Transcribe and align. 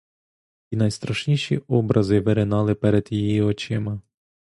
І 0.71 0.75
найстрашніші 0.75 1.57
образи 1.57 2.19
виринали 2.19 2.75
перед 2.75 3.07
її 3.11 3.41
очима. 3.41 4.01